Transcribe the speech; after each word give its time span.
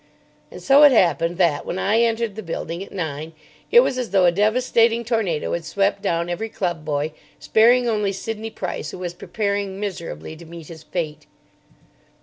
And 0.49 0.63
so 0.63 0.81
it 0.81 0.91
happened 0.91 1.37
that, 1.37 1.63
when 1.63 1.77
I 1.77 2.01
entered 2.01 2.33
the 2.35 2.41
building 2.41 2.81
at 2.83 2.91
nine, 2.91 3.33
it 3.69 3.81
was 3.81 3.99
as 3.99 4.09
though 4.09 4.25
a 4.25 4.31
devastating 4.31 5.03
tornado 5.05 5.53
had 5.53 5.63
swept 5.63 6.01
down 6.01 6.27
every 6.27 6.49
club 6.49 6.83
boy, 6.83 7.11
sparing 7.37 7.87
only 7.87 8.11
Sidney 8.11 8.49
Price, 8.49 8.89
who 8.89 8.97
was 8.97 9.13
preparing 9.13 9.79
miserably 9.79 10.35
to 10.37 10.45
meet 10.47 10.69
his 10.69 10.81
fate. 10.81 11.27